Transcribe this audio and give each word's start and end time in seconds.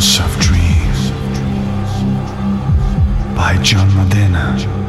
House 0.00 0.18
of 0.20 0.40
Dreams 0.40 1.10
by 3.36 3.58
John 3.62 3.94
Modena. 3.94 4.79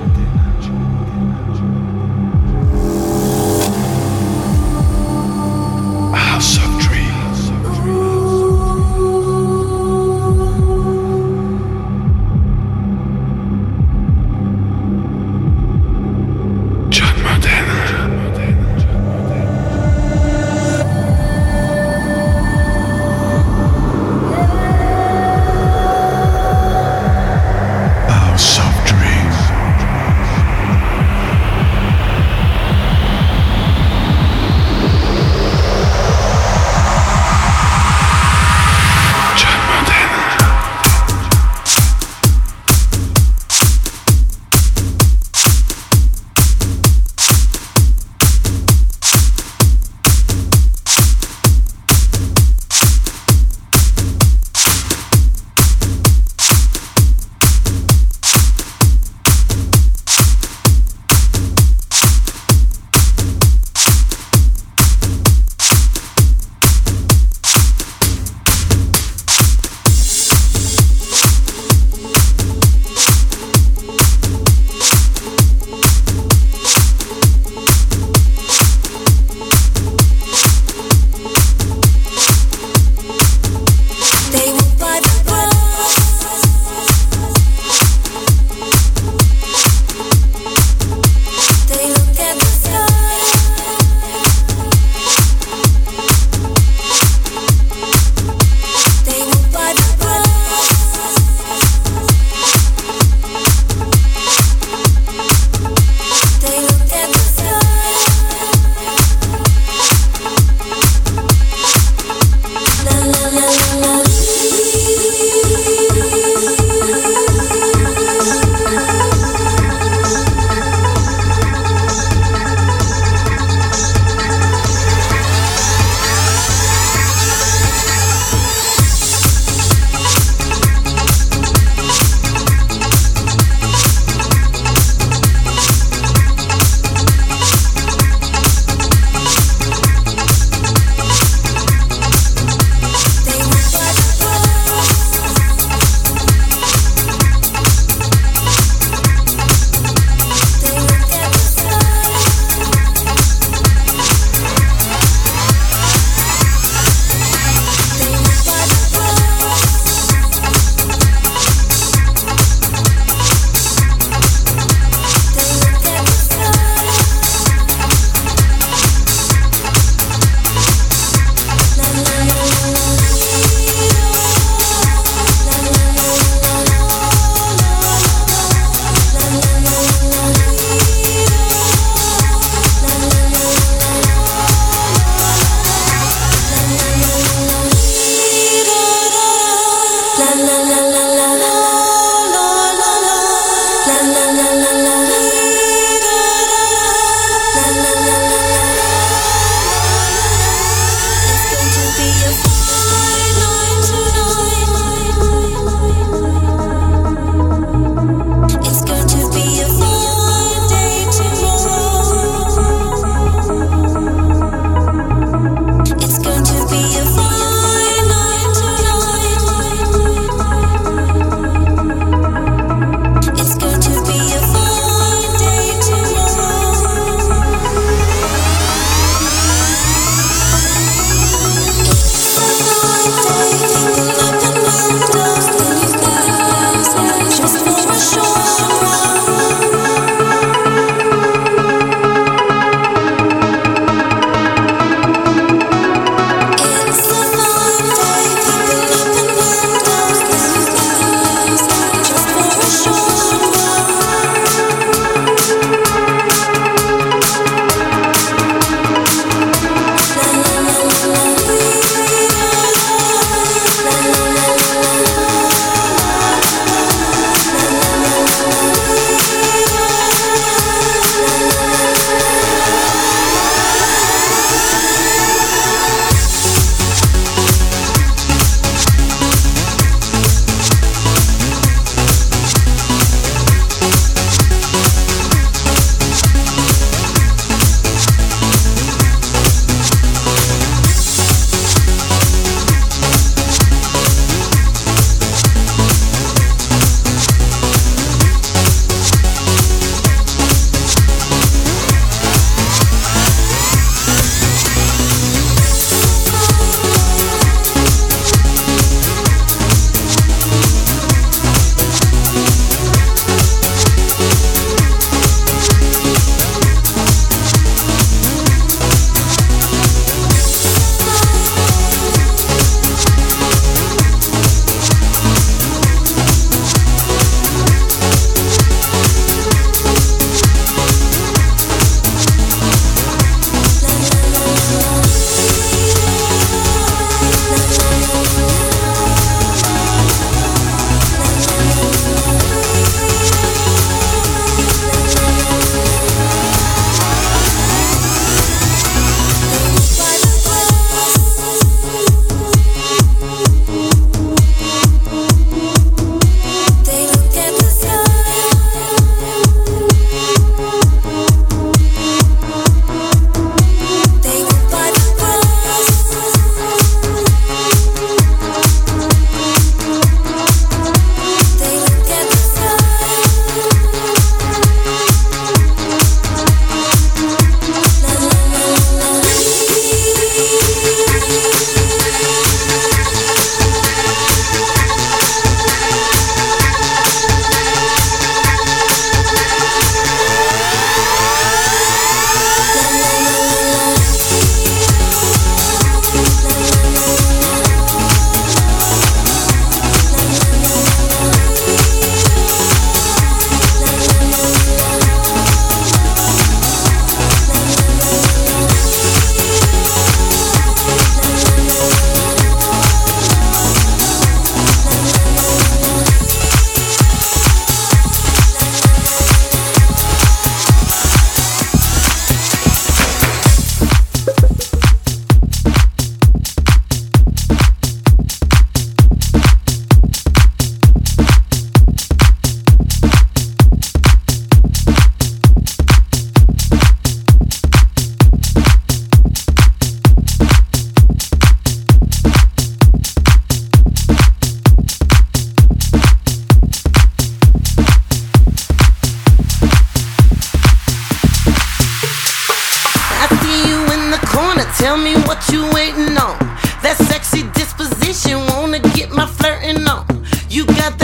Tell 454.77 454.97
me 454.97 455.13
what 455.27 455.47
you 455.49 455.61
waiting 455.73 456.17
on. 456.17 456.37
That 456.81 456.95
sexy 456.97 457.43
disposition 457.53 458.39
wanna 458.47 458.79
get 458.79 459.11
my 459.11 459.25
flirting 459.25 459.87
on. 459.87 460.05
You 460.49 460.65
got 460.65 461.00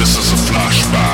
This 0.00 0.16
is 0.16 0.32
a 0.32 0.36
flashback. 0.50 1.09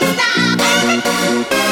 Stop. 0.00 1.69